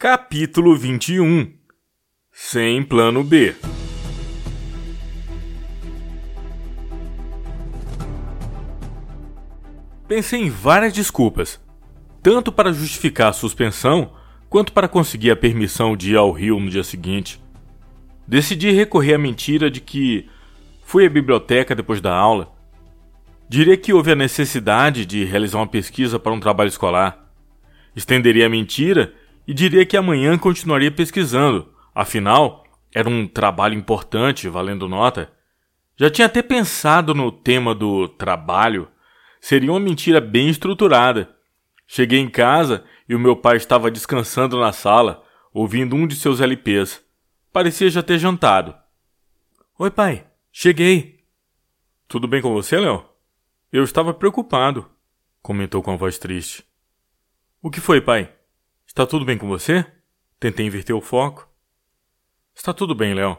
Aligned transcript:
Capítulo 0.00 0.76
21 0.76 1.54
Sem 2.30 2.84
Plano 2.84 3.24
B 3.24 3.52
Pensei 10.06 10.42
em 10.42 10.50
várias 10.50 10.92
desculpas, 10.92 11.60
tanto 12.22 12.52
para 12.52 12.72
justificar 12.72 13.30
a 13.30 13.32
suspensão 13.32 14.12
quanto 14.48 14.72
para 14.72 14.86
conseguir 14.86 15.32
a 15.32 15.36
permissão 15.36 15.96
de 15.96 16.12
ir 16.12 16.16
ao 16.16 16.30
Rio 16.30 16.60
no 16.60 16.70
dia 16.70 16.84
seguinte. 16.84 17.42
Decidi 18.24 18.70
recorrer 18.70 19.14
à 19.14 19.18
mentira 19.18 19.68
de 19.68 19.80
que 19.80 20.28
fui 20.84 21.06
à 21.06 21.10
biblioteca 21.10 21.74
depois 21.74 22.00
da 22.00 22.14
aula. 22.14 22.52
Diria 23.48 23.76
que 23.76 23.92
houve 23.92 24.12
a 24.12 24.14
necessidade 24.14 25.04
de 25.04 25.24
realizar 25.24 25.58
uma 25.58 25.66
pesquisa 25.66 26.20
para 26.20 26.32
um 26.32 26.38
trabalho 26.38 26.68
escolar. 26.68 27.28
Estenderia 27.96 28.46
a 28.46 28.48
mentira 28.48 29.12
e 29.48 29.54
diria 29.54 29.86
que 29.86 29.96
amanhã 29.96 30.36
continuaria 30.36 30.90
pesquisando, 30.90 31.72
afinal, 31.94 32.64
era 32.94 33.08
um 33.08 33.26
trabalho 33.26 33.74
importante, 33.74 34.46
valendo 34.46 34.86
nota. 34.86 35.32
Já 35.96 36.10
tinha 36.10 36.26
até 36.26 36.42
pensado 36.42 37.14
no 37.14 37.32
tema 37.32 37.74
do 37.74 38.06
trabalho. 38.06 38.88
Seria 39.40 39.72
uma 39.72 39.80
mentira 39.80 40.20
bem 40.20 40.50
estruturada. 40.50 41.34
Cheguei 41.86 42.18
em 42.18 42.28
casa 42.28 42.84
e 43.08 43.14
o 43.14 43.18
meu 43.18 43.34
pai 43.34 43.56
estava 43.56 43.90
descansando 43.90 44.60
na 44.60 44.70
sala, 44.70 45.24
ouvindo 45.50 45.96
um 45.96 46.06
de 46.06 46.14
seus 46.14 46.42
LPs. 46.42 47.02
Parecia 47.50 47.88
já 47.88 48.02
ter 48.02 48.18
jantado. 48.18 48.76
Oi, 49.78 49.90
pai. 49.90 50.26
Cheguei. 50.52 51.24
Tudo 52.06 52.28
bem 52.28 52.42
com 52.42 52.52
você, 52.52 52.78
Léo? 52.78 53.02
Eu 53.72 53.82
estava 53.82 54.12
preocupado, 54.12 54.90
comentou 55.40 55.82
com 55.82 55.90
a 55.90 55.96
voz 55.96 56.18
triste. 56.18 56.64
O 57.62 57.70
que 57.70 57.80
foi, 57.80 58.02
pai? 58.02 58.37
Está 58.98 59.06
tudo 59.06 59.24
bem 59.24 59.38
com 59.38 59.46
você? 59.46 59.86
Tentei 60.40 60.66
inverter 60.66 60.92
o 60.92 61.00
foco. 61.00 61.48
Está 62.52 62.74
tudo 62.74 62.96
bem, 62.96 63.14
Léo. 63.14 63.38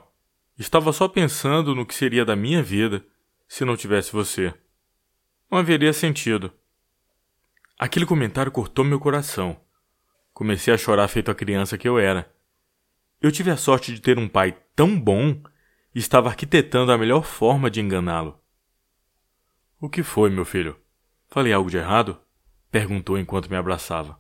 Estava 0.57 0.93
só 0.93 1.05
pensando 1.05 1.75
no 1.75 1.85
que 1.85 1.93
seria 1.93 2.23
da 2.23 2.33
minha 2.33 2.63
vida 2.63 3.05
se 3.45 3.65
não 3.65 3.75
tivesse 3.75 4.13
você. 4.13 4.53
Não 5.51 5.59
haveria 5.59 5.91
sentido. 5.91 6.53
Aquele 7.77 8.05
comentário 8.05 8.53
cortou 8.53 8.85
meu 8.85 9.01
coração. 9.01 9.59
Comecei 10.33 10.73
a 10.73 10.77
chorar 10.77 11.09
feito 11.09 11.29
a 11.29 11.35
criança 11.35 11.77
que 11.77 11.89
eu 11.89 11.99
era. 11.99 12.33
Eu 13.21 13.29
tive 13.29 13.51
a 13.51 13.57
sorte 13.57 13.93
de 13.93 13.99
ter 13.99 14.17
um 14.17 14.29
pai 14.29 14.57
tão 14.73 14.97
bom 14.97 15.43
e 15.93 15.99
estava 15.99 16.29
arquitetando 16.29 16.93
a 16.93 16.97
melhor 16.97 17.25
forma 17.25 17.69
de 17.69 17.81
enganá-lo. 17.81 18.41
O 19.77 19.89
que 19.89 20.03
foi, 20.03 20.29
meu 20.29 20.45
filho? 20.45 20.79
Falei 21.27 21.51
algo 21.51 21.69
de 21.69 21.75
errado? 21.75 22.17
perguntou 22.71 23.19
enquanto 23.19 23.49
me 23.49 23.57
abraçava. 23.57 24.17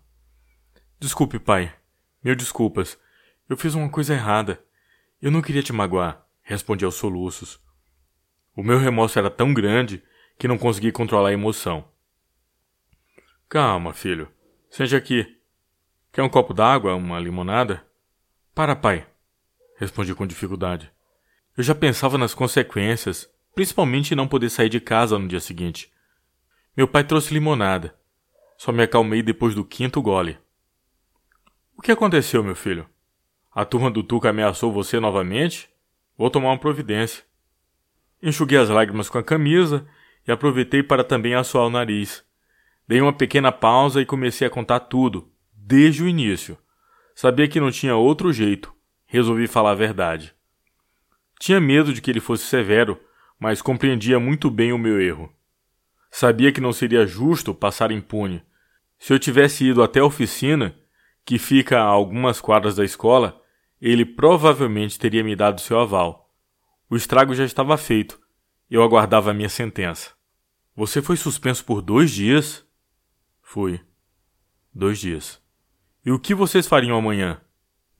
Desculpe, 0.99 1.39
pai. 1.39 1.73
Mil 2.21 2.35
desculpas. 2.35 2.99
Eu 3.47 3.55
fiz 3.55 3.73
uma 3.73 3.89
coisa 3.89 4.13
errada. 4.13 4.61
Eu 5.21 5.31
não 5.31 5.41
queria 5.41 5.63
te 5.63 5.71
magoar, 5.71 6.25
respondi 6.41 6.83
aos 6.83 6.95
soluços. 6.95 7.57
O 8.53 8.61
meu 8.61 8.77
remorso 8.77 9.17
era 9.17 9.29
tão 9.29 9.53
grande 9.53 10.03
que 10.37 10.45
não 10.45 10.57
consegui 10.57 10.91
controlar 10.91 11.29
a 11.29 11.33
emoção. 11.33 11.87
Calma, 13.47 13.93
filho. 13.93 14.29
Seja 14.69 14.97
aqui. 14.97 15.39
Quer 16.11 16.21
um 16.21 16.29
copo 16.29 16.53
d'água, 16.53 16.93
uma 16.95 17.17
limonada? 17.17 17.85
Para, 18.53 18.75
pai. 18.75 19.07
Respondi 19.77 20.13
com 20.13 20.27
dificuldade. 20.27 20.91
Eu 21.55 21.63
já 21.63 21.73
pensava 21.73 22.17
nas 22.17 22.33
consequências, 22.33 23.29
principalmente 23.55 24.15
não 24.15 24.27
poder 24.27 24.49
sair 24.49 24.69
de 24.69 24.81
casa 24.81 25.17
no 25.17 25.29
dia 25.29 25.39
seguinte. 25.39 25.89
Meu 26.75 26.89
pai 26.89 27.05
trouxe 27.05 27.33
limonada. 27.33 27.97
Só 28.57 28.73
me 28.73 28.83
acalmei 28.83 29.23
depois 29.23 29.55
do 29.55 29.63
quinto 29.63 30.01
gole. 30.01 30.37
O 31.79 31.81
que 31.81 31.93
aconteceu, 31.93 32.43
meu 32.43 32.57
filho? 32.57 32.85
A 33.55 33.63
turma 33.63 33.89
do 33.89 34.03
Tuca 34.03 34.31
ameaçou 34.31 34.69
você 34.69 34.99
novamente? 34.99 35.69
Vou 36.17 36.29
tomar 36.29 36.49
uma 36.49 36.59
providência. 36.59 37.23
Enxuguei 38.21 38.57
as 38.57 38.67
lágrimas 38.67 39.07
com 39.07 39.17
a 39.17 39.23
camisa 39.23 39.87
e 40.27 40.31
aproveitei 40.31 40.83
para 40.83 41.05
também 41.05 41.35
assoar 41.35 41.65
o 41.65 41.69
nariz. 41.69 42.21
Dei 42.85 42.99
uma 42.99 43.13
pequena 43.13 43.49
pausa 43.49 44.01
e 44.01 44.05
comecei 44.05 44.45
a 44.45 44.49
contar 44.49 44.81
tudo, 44.81 45.31
desde 45.53 46.03
o 46.03 46.07
início. 46.09 46.57
Sabia 47.15 47.47
que 47.47 47.61
não 47.61 47.71
tinha 47.71 47.95
outro 47.95 48.33
jeito. 48.33 48.75
Resolvi 49.05 49.47
falar 49.47 49.71
a 49.71 49.75
verdade. 49.75 50.35
Tinha 51.39 51.61
medo 51.61 51.93
de 51.93 52.01
que 52.01 52.11
ele 52.11 52.19
fosse 52.19 52.43
severo, 52.43 52.99
mas 53.39 53.61
compreendia 53.61 54.19
muito 54.19 54.51
bem 54.51 54.73
o 54.73 54.77
meu 54.77 54.99
erro. 54.99 55.33
Sabia 56.11 56.51
que 56.51 56.59
não 56.59 56.73
seria 56.73 57.07
justo 57.07 57.53
passar 57.53 57.89
impune. 57.89 58.43
Se 58.99 59.13
eu 59.13 59.17
tivesse 59.17 59.63
ido 59.63 59.81
até 59.81 60.01
a 60.01 60.05
oficina, 60.05 60.75
que 61.29 61.37
fica 61.37 61.79
a 61.79 61.83
algumas 61.83 62.41
quadras 62.41 62.75
da 62.75 62.83
escola, 62.83 63.39
ele 63.79 64.03
provavelmente 64.03 64.97
teria 64.97 65.23
me 65.23 65.35
dado 65.35 65.61
seu 65.61 65.79
aval. 65.79 66.33
O 66.89 66.95
estrago 66.95 67.35
já 67.35 67.45
estava 67.45 67.77
feito. 67.77 68.19
Eu 68.67 68.81
aguardava 68.81 69.29
a 69.29 69.33
minha 69.35 69.47
sentença. 69.47 70.09
Você 70.75 71.03
foi 71.03 71.15
suspenso 71.15 71.63
por 71.63 71.83
dois 71.83 72.09
dias? 72.09 72.65
Fui. 73.43 73.79
Dois 74.73 74.97
dias. 74.97 75.39
E 76.03 76.11
o 76.11 76.17
que 76.17 76.33
vocês 76.33 76.65
fariam 76.65 76.97
amanhã? 76.97 77.39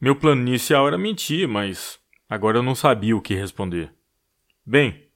Meu 0.01 0.15
plano 0.15 0.41
inicial 0.41 0.87
era 0.87 0.97
mentir, 0.97 1.47
mas 1.47 1.99
agora 2.27 2.57
eu 2.57 2.63
não 2.63 2.73
sabia 2.73 3.15
o 3.15 3.21
que 3.21 3.35
responder. 3.35 3.93
Bem, 4.65 5.07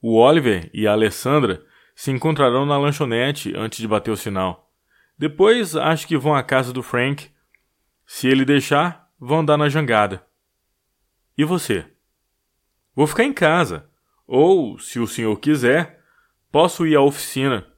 o 0.00 0.16
Oliver 0.16 0.70
e 0.72 0.86
a 0.86 0.92
Alessandra 0.92 1.62
se 1.94 2.10
encontrarão 2.10 2.64
na 2.64 2.78
lanchonete 2.78 3.52
antes 3.54 3.78
de 3.78 3.86
bater 3.86 4.10
o 4.10 4.16
sinal. 4.16 4.72
Depois 5.18 5.76
acho 5.76 6.08
que 6.08 6.16
vão 6.16 6.34
à 6.34 6.42
casa 6.42 6.72
do 6.72 6.82
Frank 6.82 7.28
se 8.10 8.26
ele 8.26 8.42
deixar, 8.42 9.12
vão 9.20 9.40
andar 9.40 9.58
na 9.58 9.68
jangada. 9.68 10.26
E 11.36 11.44
você? 11.44 11.86
Vou 12.94 13.06
ficar 13.06 13.22
em 13.22 13.34
casa. 13.34 13.90
Ou, 14.26 14.78
se 14.78 14.98
o 14.98 15.06
senhor 15.06 15.38
quiser, 15.38 16.02
posso 16.50 16.86
ir 16.86 16.96
à 16.96 17.02
oficina. 17.02 17.70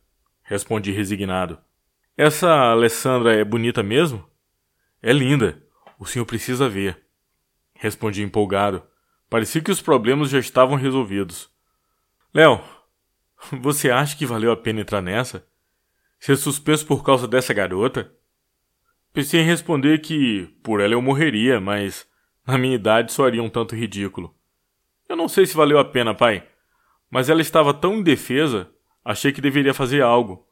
Respondi 0.45 0.93
resignado. 0.93 1.59
Essa 2.17 2.49
Alessandra 2.49 3.35
é 3.35 3.45
bonita 3.45 3.83
mesmo? 3.83 4.25
É 5.03 5.13
linda. 5.13 5.61
O 5.99 6.07
senhor 6.07 6.25
precisa 6.25 6.69
ver. 6.69 7.05
Respondi 7.75 8.23
empolgado. 8.23 8.87
Parecia 9.29 9.61
que 9.61 9.73
os 9.73 9.83
problemas 9.83 10.31
já 10.31 10.39
estavam 10.39 10.77
resolvidos. 10.77 11.51
Léo, 12.33 12.63
você 13.61 13.91
acha 13.91 14.17
que 14.17 14.25
valeu 14.25 14.53
a 14.53 14.57
pena 14.57 14.81
entrar 14.81 15.03
nessa? 15.03 15.45
Ser 16.21 16.37
suspenso 16.37 16.87
por 16.87 17.03
causa 17.03 17.27
dessa 17.27 17.53
garota? 17.53 18.15
Pensei 19.12 19.41
em 19.41 19.44
responder 19.44 20.00
que 20.00 20.47
por 20.62 20.81
ela 20.81 20.94
eu 20.94 21.03
morreria, 21.03 21.60
mas 21.60 22.06
na 22.47 22.56
minha 22.56 22.76
idade 22.76 23.12
soaria 23.12 23.43
um 23.43 23.50
tanto 23.50 23.75
ridículo. 23.75 24.34
Eu 25.09 25.16
não 25.16 25.28
sei 25.28 25.47
se 25.47 25.56
valeu 25.56 25.78
a 25.78 25.84
pena, 25.84 26.15
pai, 26.15 26.47
mas 27.10 27.28
ela 27.28 27.41
estava 27.41 27.75
tão 27.75 27.97
indefesa, 27.97 28.71
achei 29.04 29.32
que 29.32 29.41
deveria 29.41 29.75
fazer 29.75 30.00
algo. 30.00 30.47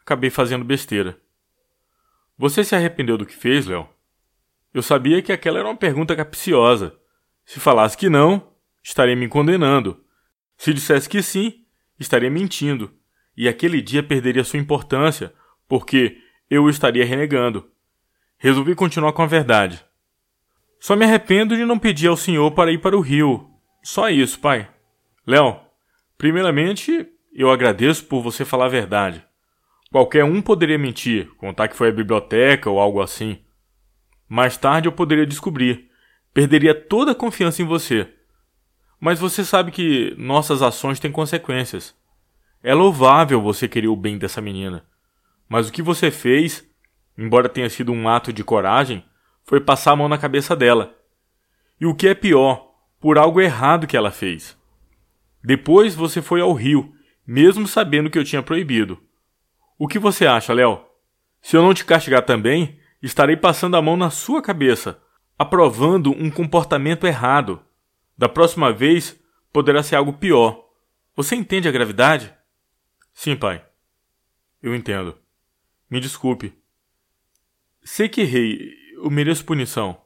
Acabei 0.00 0.28
fazendo 0.28 0.64
besteira. 0.64 1.18
Você 2.36 2.62
se 2.62 2.74
arrependeu 2.74 3.16
do 3.16 3.24
que 3.24 3.34
fez, 3.34 3.66
Léo? 3.66 3.88
Eu 4.74 4.82
sabia 4.82 5.22
que 5.22 5.32
aquela 5.32 5.60
era 5.60 5.68
uma 5.68 5.76
pergunta 5.76 6.14
capciosa. 6.14 6.94
Se 7.46 7.58
falasse 7.58 7.96
que 7.96 8.10
não, 8.10 8.52
estaria 8.82 9.16
me 9.16 9.28
condenando. 9.28 10.04
Se 10.58 10.74
dissesse 10.74 11.08
que 11.08 11.22
sim, 11.22 11.64
estaria 11.98 12.30
mentindo. 12.30 12.92
E 13.36 13.48
aquele 13.48 13.80
dia 13.80 14.02
perderia 14.02 14.44
sua 14.44 14.58
importância, 14.58 15.32
porque 15.66 16.18
eu 16.50 16.68
estaria 16.68 17.06
renegando. 17.06 17.72
Resolvi 18.38 18.74
continuar 18.74 19.12
com 19.12 19.22
a 19.22 19.26
verdade. 19.26 19.84
Só 20.78 20.94
me 20.94 21.04
arrependo 21.04 21.56
de 21.56 21.64
não 21.64 21.78
pedir 21.78 22.08
ao 22.08 22.16
senhor 22.16 22.50
para 22.50 22.70
ir 22.70 22.78
para 22.78 22.96
o 22.96 23.00
Rio. 23.00 23.48
Só 23.82 24.10
isso, 24.10 24.38
pai. 24.38 24.68
Léo, 25.26 25.58
primeiramente, 26.18 27.06
eu 27.32 27.50
agradeço 27.50 28.04
por 28.04 28.22
você 28.22 28.44
falar 28.44 28.66
a 28.66 28.68
verdade. 28.68 29.24
Qualquer 29.90 30.24
um 30.24 30.42
poderia 30.42 30.78
mentir, 30.78 31.30
contar 31.36 31.68
que 31.68 31.76
foi 31.76 31.88
à 31.88 31.92
biblioteca 31.92 32.68
ou 32.68 32.78
algo 32.78 33.00
assim. 33.00 33.38
Mais 34.28 34.56
tarde 34.56 34.88
eu 34.88 34.92
poderia 34.92 35.26
descobrir. 35.26 35.88
Perderia 36.32 36.74
toda 36.74 37.12
a 37.12 37.14
confiança 37.14 37.62
em 37.62 37.64
você. 37.64 38.12
Mas 39.00 39.20
você 39.20 39.44
sabe 39.44 39.70
que 39.70 40.14
nossas 40.18 40.62
ações 40.62 40.98
têm 40.98 41.12
consequências. 41.12 41.94
É 42.62 42.74
louvável 42.74 43.40
você 43.40 43.68
querer 43.68 43.88
o 43.88 43.96
bem 43.96 44.18
dessa 44.18 44.40
menina. 44.40 44.84
Mas 45.48 45.68
o 45.68 45.72
que 45.72 45.82
você 45.82 46.10
fez 46.10 46.64
embora 47.16 47.48
tenha 47.48 47.70
sido 47.70 47.92
um 47.92 48.08
ato 48.08 48.32
de 48.32 48.44
coragem, 48.44 49.04
foi 49.44 49.60
passar 49.60 49.92
a 49.92 49.96
mão 49.96 50.08
na 50.08 50.18
cabeça 50.18 50.56
dela. 50.56 50.94
E 51.80 51.86
o 51.86 51.94
que 51.94 52.08
é 52.08 52.14
pior, 52.14 52.74
por 53.00 53.18
algo 53.18 53.40
errado 53.40 53.86
que 53.86 53.96
ela 53.96 54.10
fez. 54.10 54.56
Depois 55.42 55.94
você 55.94 56.22
foi 56.22 56.40
ao 56.40 56.52
rio, 56.52 56.94
mesmo 57.26 57.68
sabendo 57.68 58.08
que 58.08 58.18
eu 58.18 58.24
tinha 58.24 58.42
proibido. 58.42 59.02
O 59.78 59.86
que 59.86 59.98
você 59.98 60.26
acha, 60.26 60.52
Léo? 60.52 60.84
Se 61.42 61.56
eu 61.56 61.62
não 61.62 61.74
te 61.74 61.84
castigar 61.84 62.22
também, 62.22 62.80
estarei 63.02 63.36
passando 63.36 63.76
a 63.76 63.82
mão 63.82 63.96
na 63.96 64.08
sua 64.08 64.40
cabeça, 64.40 64.98
aprovando 65.38 66.10
um 66.10 66.30
comportamento 66.30 67.06
errado. 67.06 67.60
Da 68.16 68.28
próxima 68.28 68.72
vez, 68.72 69.20
poderá 69.52 69.82
ser 69.82 69.96
algo 69.96 70.14
pior. 70.14 70.64
Você 71.14 71.36
entende 71.36 71.68
a 71.68 71.72
gravidade? 71.72 72.32
Sim, 73.12 73.36
pai. 73.36 73.62
Eu 74.62 74.74
entendo. 74.74 75.18
Me 75.90 76.00
desculpe. 76.00 76.63
Sei 77.86 78.08
que 78.08 78.22
errei. 78.22 78.72
eu 78.94 79.10
mereço 79.10 79.44
punição. 79.44 80.00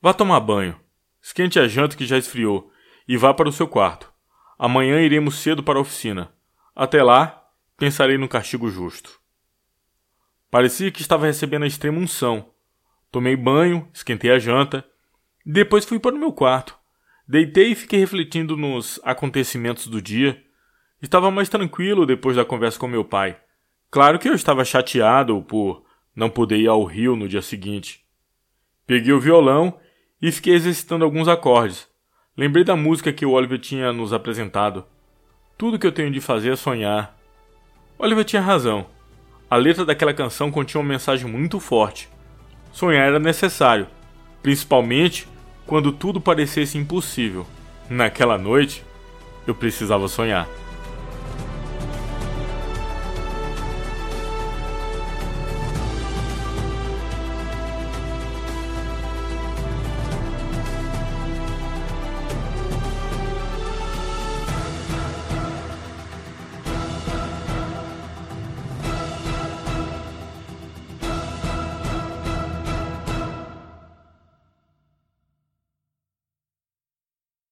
Vá 0.00 0.14
tomar 0.14 0.38
banho. 0.38 0.78
Esquente 1.20 1.58
a 1.58 1.66
janta 1.66 1.96
que 1.96 2.06
já 2.06 2.16
esfriou 2.16 2.70
e 3.08 3.16
vá 3.16 3.34
para 3.34 3.48
o 3.48 3.52
seu 3.52 3.66
quarto. 3.66 4.12
Amanhã 4.56 5.00
iremos 5.00 5.40
cedo 5.40 5.64
para 5.64 5.80
a 5.80 5.82
oficina. 5.82 6.32
Até 6.76 7.02
lá, 7.02 7.44
pensarei 7.76 8.16
no 8.16 8.28
castigo 8.28 8.70
justo. 8.70 9.20
Parecia 10.48 10.92
que 10.92 11.00
estava 11.00 11.26
recebendo 11.26 11.64
a 11.64 11.66
extrema 11.66 11.98
unção. 11.98 12.52
Tomei 13.10 13.34
banho, 13.34 13.90
esquentei 13.92 14.30
a 14.30 14.38
janta, 14.38 14.86
depois 15.44 15.84
fui 15.84 15.98
para 15.98 16.14
o 16.14 16.18
meu 16.18 16.32
quarto. 16.32 16.78
Deitei 17.26 17.72
e 17.72 17.74
fiquei 17.74 17.98
refletindo 17.98 18.56
nos 18.56 19.00
acontecimentos 19.02 19.88
do 19.88 20.00
dia. 20.00 20.40
Estava 21.02 21.32
mais 21.32 21.48
tranquilo 21.48 22.06
depois 22.06 22.36
da 22.36 22.44
conversa 22.44 22.78
com 22.78 22.86
meu 22.86 23.04
pai. 23.04 23.40
Claro 23.90 24.20
que 24.20 24.28
eu 24.28 24.34
estava 24.34 24.64
chateado 24.64 25.42
por 25.42 25.85
não 26.16 26.30
poder 26.30 26.56
ir 26.56 26.68
ao 26.68 26.82
rio 26.82 27.14
no 27.14 27.28
dia 27.28 27.42
seguinte. 27.42 28.00
Peguei 28.86 29.12
o 29.12 29.20
violão 29.20 29.78
e 30.20 30.32
fiquei 30.32 30.54
exercitando 30.54 31.04
alguns 31.04 31.28
acordes. 31.28 31.86
Lembrei 32.36 32.64
da 32.64 32.74
música 32.74 33.12
que 33.12 33.26
o 33.26 33.32
Oliver 33.32 33.58
tinha 33.58 33.92
nos 33.92 34.14
apresentado. 34.14 34.86
Tudo 35.58 35.78
que 35.78 35.86
eu 35.86 35.92
tenho 35.92 36.10
de 36.10 36.20
fazer 36.20 36.52
é 36.52 36.56
sonhar. 36.56 37.16
Oliver 37.98 38.24
tinha 38.24 38.40
razão. 38.40 38.86
A 39.50 39.56
letra 39.56 39.84
daquela 39.84 40.14
canção 40.14 40.50
continha 40.50 40.80
uma 40.80 40.88
mensagem 40.88 41.30
muito 41.30 41.60
forte. 41.60 42.08
Sonhar 42.72 43.06
era 43.06 43.18
necessário, 43.18 43.86
principalmente 44.42 45.28
quando 45.66 45.92
tudo 45.92 46.20
parecesse 46.20 46.78
impossível. 46.78 47.46
Naquela 47.88 48.36
noite, 48.36 48.82
eu 49.46 49.54
precisava 49.54 50.08
sonhar. 50.08 50.48